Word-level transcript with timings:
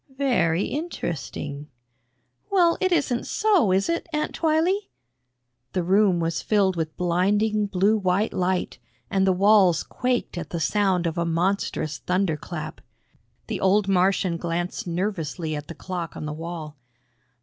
"Very 0.17 0.63
interesting." 0.65 1.67
"Well, 2.49 2.75
it 2.81 2.91
isn't 2.91 3.27
so, 3.27 3.71
is 3.71 3.87
it, 3.87 4.07
Aunt 4.11 4.33
Twylee?" 4.33 4.89
The 5.73 5.83
room 5.83 6.19
was 6.19 6.41
filled 6.41 6.75
with 6.75 6.97
blinding 6.97 7.67
blue 7.67 7.99
white 7.99 8.33
light, 8.33 8.79
and 9.11 9.27
the 9.27 9.31
walls 9.31 9.83
quaked 9.83 10.39
at 10.39 10.49
the 10.49 10.59
sound 10.59 11.05
of 11.05 11.19
a 11.19 11.23
monstrous 11.25 11.99
thunderclap. 11.99 12.81
The 13.45 13.61
old 13.61 13.87
Martian 13.87 14.37
glanced 14.37 14.87
nervously 14.87 15.55
at 15.55 15.67
the 15.67 15.75
clock 15.75 16.17
on 16.17 16.25
the 16.25 16.33
wall. 16.33 16.77